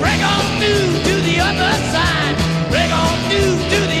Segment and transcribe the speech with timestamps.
[0.00, 2.36] Break on through to the other side,
[2.70, 3.93] break on through to the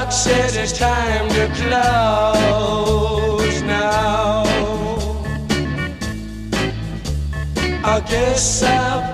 [0.00, 2.92] clock says it's time to close
[3.62, 4.44] now.
[7.84, 9.09] I guess I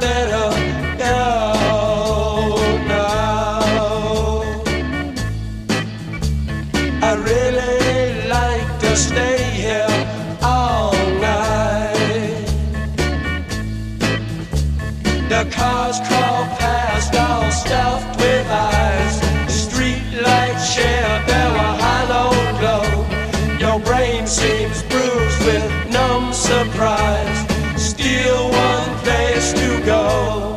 [26.65, 27.39] surprise.
[27.77, 30.57] Still one place to go.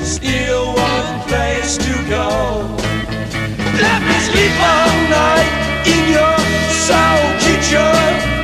[0.00, 2.28] Still one place to go.
[3.84, 5.50] Let me sleep all night
[5.94, 6.38] in your
[6.86, 8.37] soul kitchen.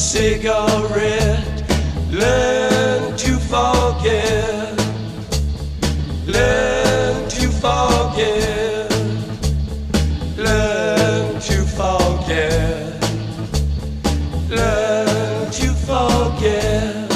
[0.00, 1.62] Cigarette.
[2.10, 4.72] Learn to forget.
[6.26, 8.90] Learn to forget.
[10.38, 13.04] Learn to forget.
[14.48, 17.10] Learn to forget.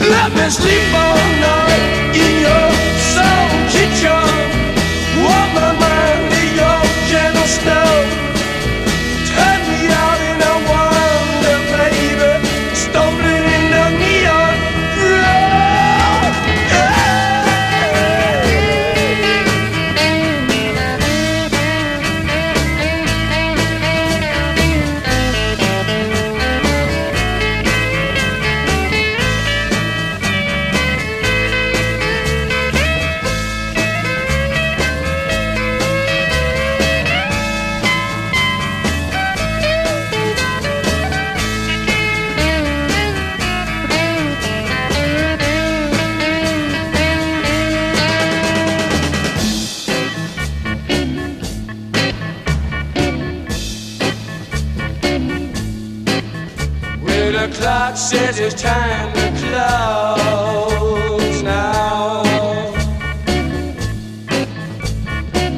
[0.00, 1.67] Let me sleep all night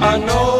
[0.02, 0.59] I know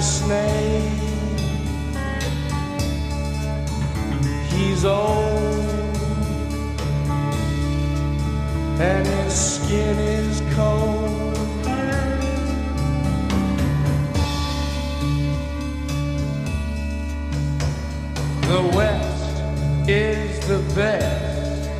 [0.00, 0.92] Snake.
[4.48, 5.36] He's old
[8.80, 11.34] and his skin is cold.
[18.42, 21.70] The West is the best.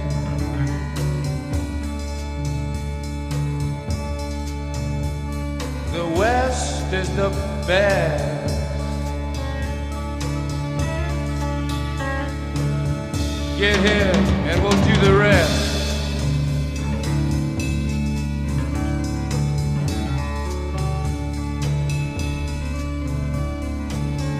[5.92, 7.45] The West is the
[13.58, 14.12] Get here
[14.46, 15.66] and we'll do the rest.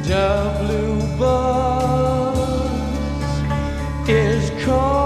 [0.06, 0.28] The
[0.60, 2.38] blue bus
[4.08, 5.05] is calling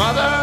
[0.00, 0.39] Mother,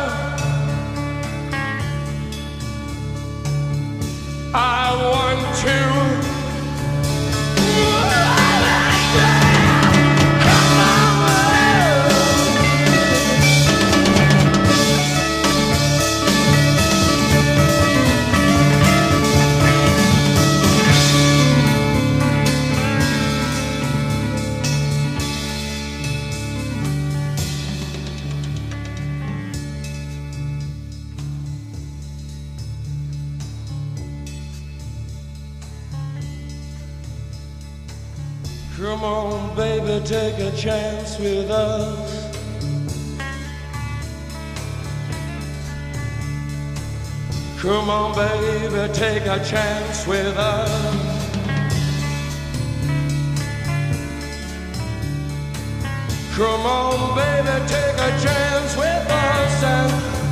[41.18, 42.28] chance with us.
[47.60, 50.70] Come on, baby, take a chance with us.
[56.36, 59.92] Come on, baby, take a chance with us and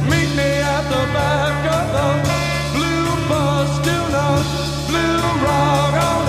[0.10, 2.10] meet me at the back of the
[2.77, 3.80] blue bus.
[3.80, 4.46] Do not
[4.88, 6.25] blue rock on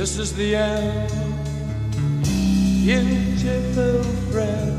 [0.00, 1.10] This is the end,
[2.82, 4.02] beautiful
[4.32, 4.78] friend.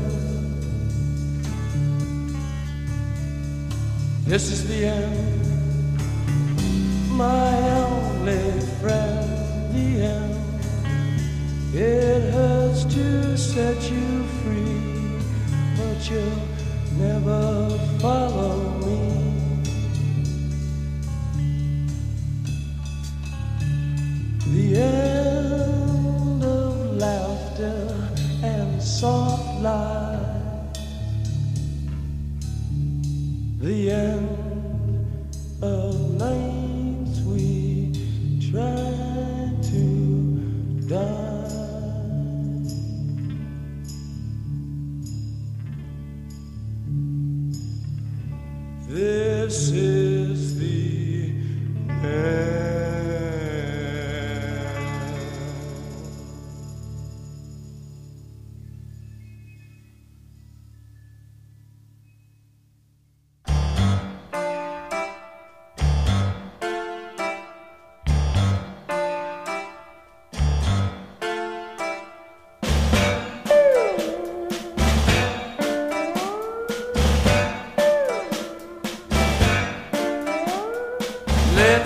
[4.26, 5.46] This is the end,
[7.08, 8.50] my only
[8.80, 9.28] friend.
[9.72, 10.34] The end.
[11.72, 15.20] It hurts to set you free,
[15.76, 16.48] but you'll
[16.98, 18.71] never follow.
[24.72, 27.94] the end of laughter
[28.42, 30.78] and soft lies.
[33.60, 34.31] The end.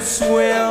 [0.07, 0.66] swim.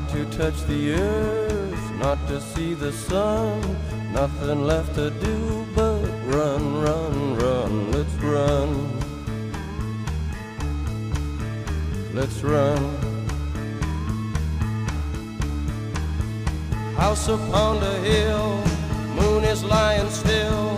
[0.00, 3.58] not to touch the earth, not to see the sun.
[4.12, 7.92] Nothing left to do but run, run, run.
[7.92, 8.70] Let's run.
[12.12, 12.82] Let's run.
[16.96, 18.62] House upon the hill,
[19.14, 20.76] moon is lying still.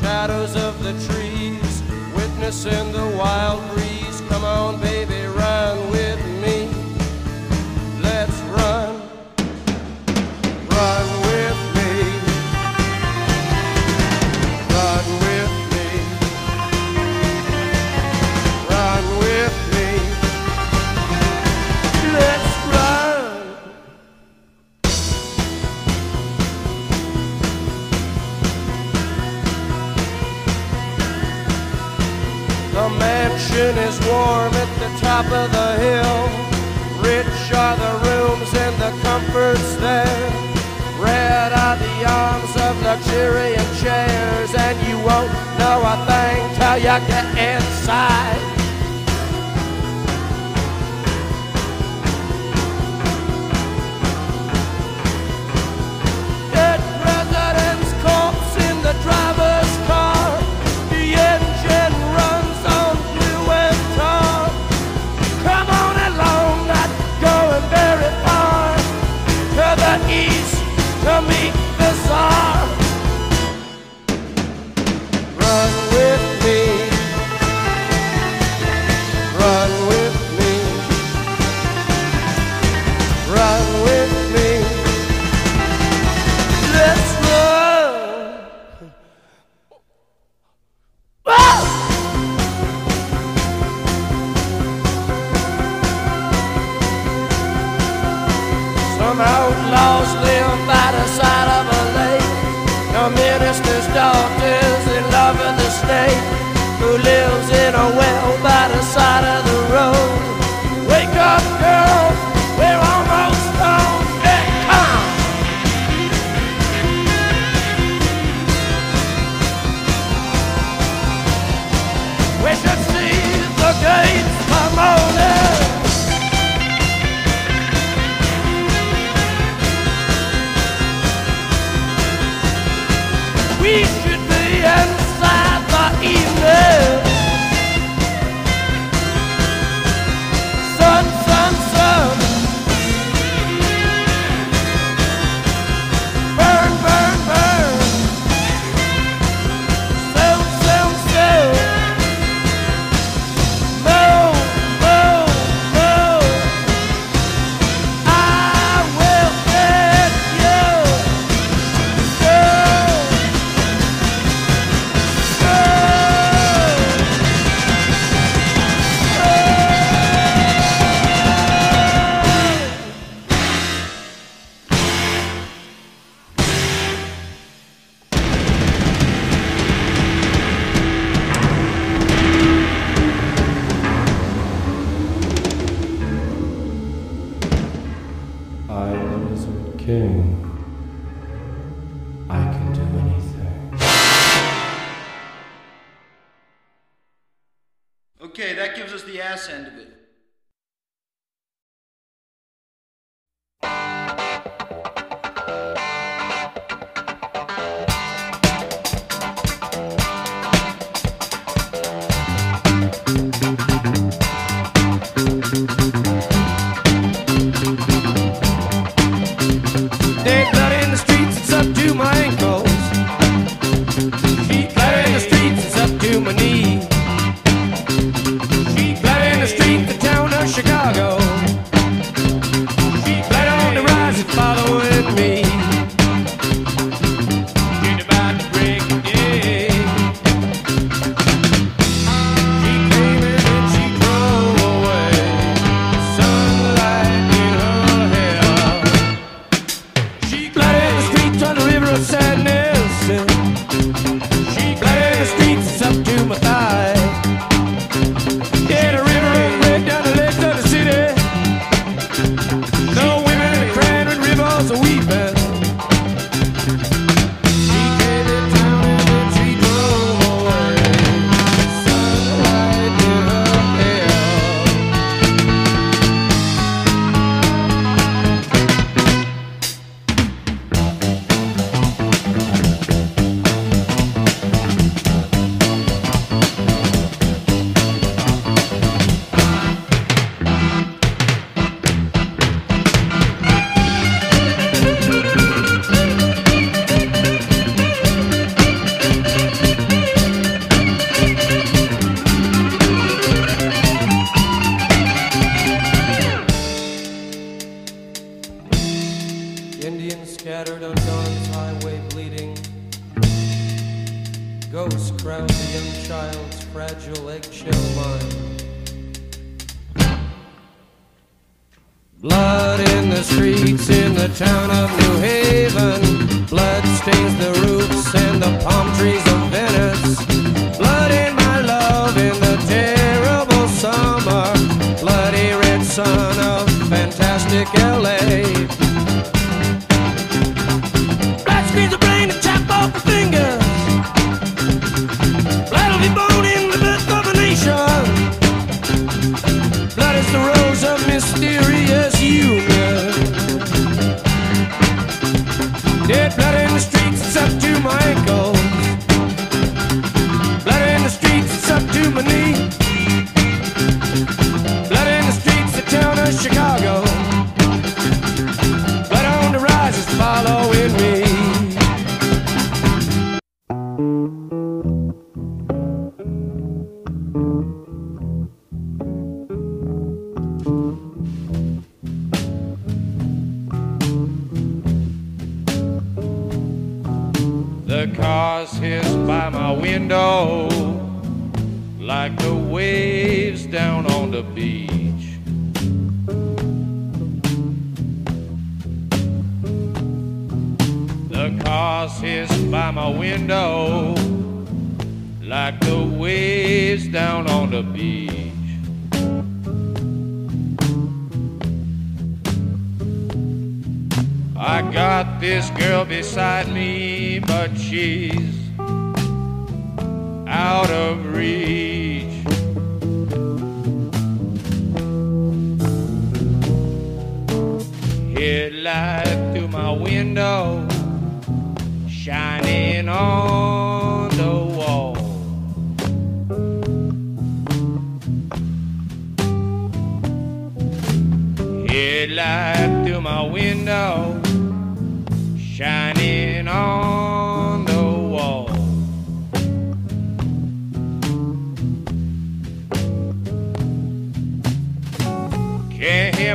[0.00, 1.82] Shadows of the trees,
[2.16, 4.20] witness in the wild breeze.
[4.28, 5.25] Come on, baby,
[35.16, 36.18] top of the hill.
[37.00, 40.30] Rich are the rooms and the comforts there.
[40.98, 46.76] Red are the arms of luxury and chairs, and you won't know a thing till
[46.76, 48.45] you get inside.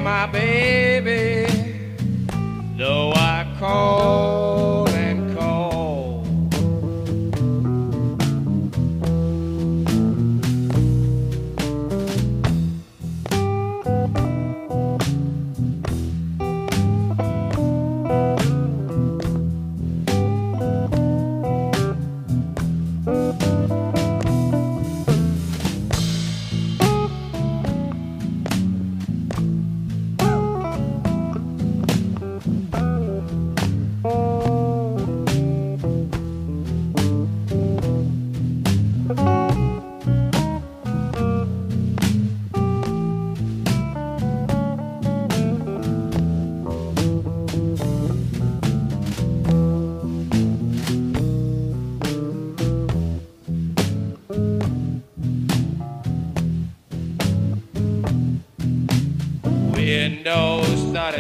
[0.04, 1.46] my baby,
[2.78, 4.51] though I call.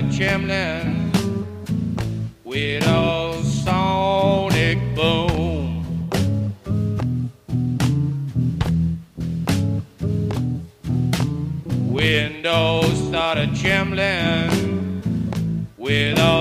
[0.09, 1.11] chimney
[2.43, 6.09] with a sonic boom.
[11.91, 15.03] Windows started trembling
[15.77, 16.40] with a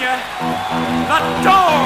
[0.00, 0.16] California,
[1.08, 1.79] the Doors.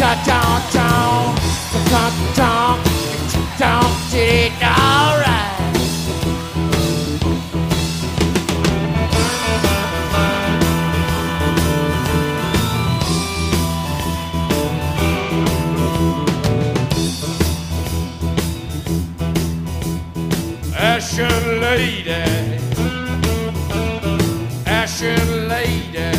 [0.00, 1.36] ta down down
[1.90, 2.78] ta down
[3.58, 5.48] down did it all right
[20.74, 22.10] Ashen lady,
[24.66, 26.10] ashen lady,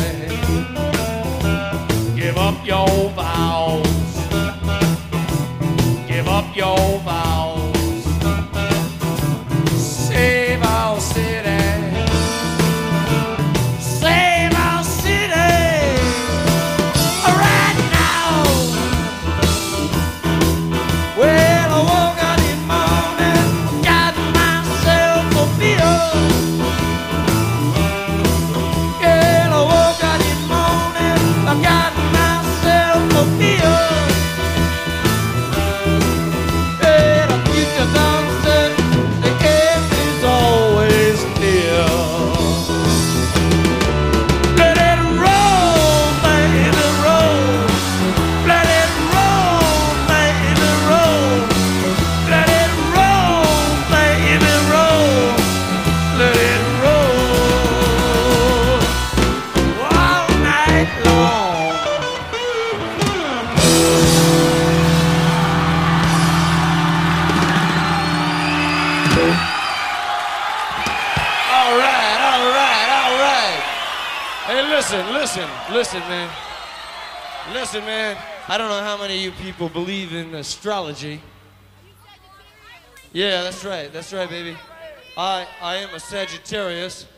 [2.14, 3.31] give up your vibe.
[75.82, 76.30] Listen, man.
[77.52, 78.16] Listen, man.
[78.46, 81.20] I don't know how many of you people believe in astrology.
[83.12, 83.92] Yeah, that's right.
[83.92, 84.56] That's right, baby.
[85.16, 87.08] I I am a Sagittarius.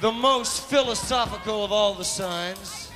[0.00, 2.90] The most philosophical of all the signs.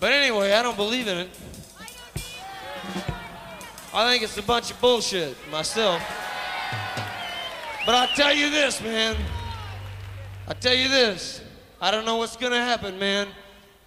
[0.00, 1.30] But anyway, I don't believe in it.
[3.94, 6.02] I think it's a bunch of bullshit myself.
[7.86, 9.16] But I'll tell you this, man.
[10.50, 11.40] I tell you this.
[11.80, 13.28] I don't know what's gonna happen, man.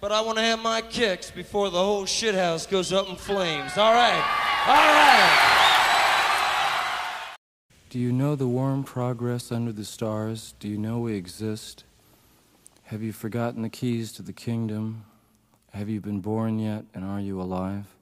[0.00, 3.76] But I want to have my kicks before the whole shithouse goes up in flames.
[3.76, 4.24] All right.
[4.66, 7.36] All right.
[7.90, 10.54] Do you know the warm progress under the stars?
[10.58, 11.84] Do you know we exist?
[12.84, 15.04] Have you forgotten the keys to the kingdom?
[15.74, 17.93] Have you been born yet, and are you alive?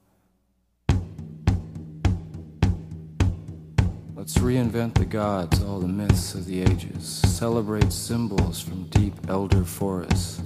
[4.22, 7.04] Let's reinvent the gods, all the myths of the ages.
[7.26, 10.40] Celebrate symbols from deep elder forests.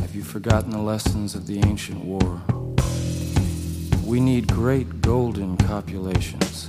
[0.00, 2.42] Have you forgotten the lessons of the ancient war?
[4.04, 6.66] We need great golden copulations.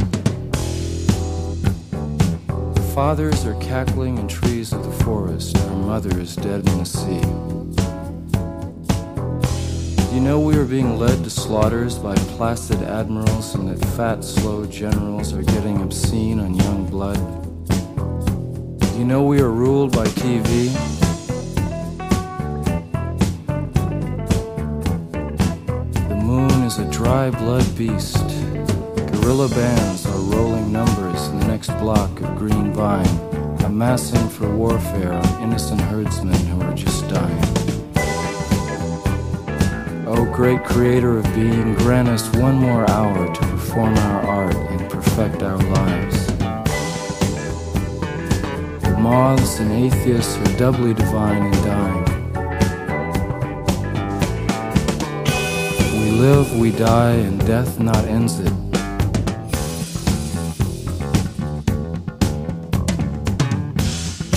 [2.37, 6.85] The fathers are cackling in trees of the forest, our mother is dead in the
[6.85, 7.84] sea.
[10.15, 14.65] You know we are being led to slaughters by placid admirals and that fat, slow
[14.65, 17.17] generals are getting obscene on young blood.
[18.97, 20.71] You know we are ruled by TV.
[26.07, 28.25] The moon is a dry blood beast.
[29.11, 33.05] Guerrilla bands are rolling numbers in the next block of green vine,
[33.65, 37.64] amassing for warfare on innocent herdsmen who are just dying.
[40.35, 45.41] Great creator of being, grant us one more hour to perform our art and perfect
[45.41, 46.27] our lives.
[48.81, 52.03] The moths and atheists are doubly divine and dying.
[56.01, 58.51] We live, we die, and death not ends it.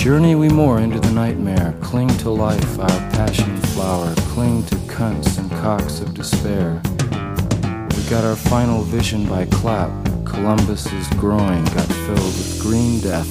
[0.01, 5.38] Journey we more into the nightmare, cling to life, our passion flower, cling to cunts
[5.59, 6.81] cocks of despair.
[6.85, 9.89] We got our final vision by clap.
[10.25, 13.27] Columbus's groin got filled with green death.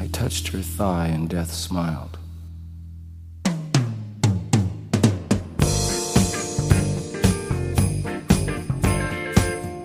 [0.00, 2.18] I touched her thigh and death smiled.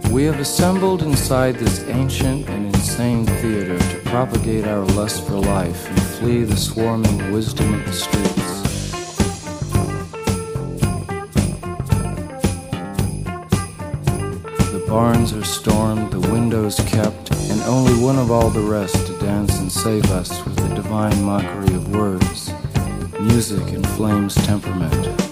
[0.09, 5.89] We have assembled inside this ancient and insane theater to propagate our lust for life
[5.89, 8.48] and flee the swarming wisdom of the streets.
[14.89, 19.59] Barns are stormed, the windows kept, and only one of all the rest to dance
[19.59, 22.51] and save us with the divine mockery of words,
[23.19, 25.28] music inflames temperament.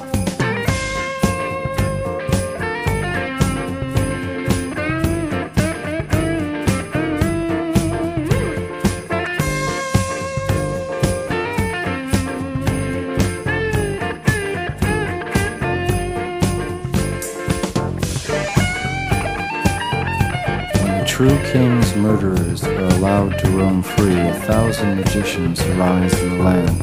[21.18, 26.80] true king's murderers are allowed to roam free, a thousand magicians arise in the land.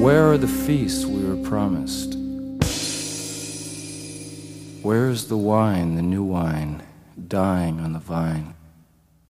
[0.00, 2.14] Where are the feasts we were promised?
[4.84, 6.84] Where is the wine, the new wine,
[7.26, 8.51] dying on the vine?